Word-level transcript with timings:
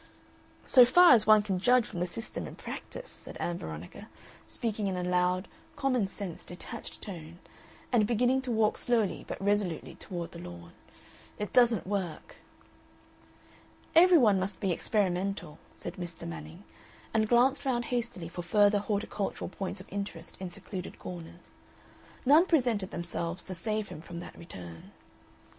"So 0.65 0.83
far 0.83 1.11
as 1.13 1.27
one 1.27 1.43
can 1.43 1.59
judge 1.59 1.85
from 1.85 1.99
the 1.99 2.07
system 2.07 2.47
in 2.47 2.55
practice," 2.55 3.07
said 3.11 3.37
Ann 3.37 3.59
Veronica, 3.59 4.09
speaking 4.47 4.87
in 4.87 4.97
a 4.97 5.03
loud, 5.03 5.47
common 5.75 6.07
sense, 6.07 6.43
detached 6.43 7.03
tone, 7.03 7.37
and 7.91 8.07
beginning 8.07 8.41
to 8.41 8.51
walk 8.51 8.79
slowly 8.79 9.23
but 9.27 9.39
resolutely 9.39 9.93
toward 9.93 10.31
the 10.31 10.39
lawn, 10.39 10.71
"it 11.37 11.53
doesn't 11.53 11.85
work." 11.85 12.37
"Every 13.93 14.17
one 14.17 14.39
must 14.39 14.59
be 14.59 14.71
experimental," 14.71 15.59
said 15.71 15.97
Mr. 15.97 16.27
Manning, 16.27 16.63
and 17.13 17.29
glanced 17.29 17.63
round 17.63 17.85
hastily 17.93 18.27
for 18.27 18.41
further 18.41 18.79
horticultural 18.79 19.49
points 19.49 19.79
of 19.79 19.89
interest 19.93 20.35
in 20.39 20.49
secluded 20.49 20.97
corners. 20.97 21.51
None 22.25 22.47
presented 22.47 22.89
themselves 22.89 23.43
to 23.43 23.53
save 23.53 23.89
him 23.89 24.01
from 24.01 24.19
that 24.21 24.35
return. 24.35 24.93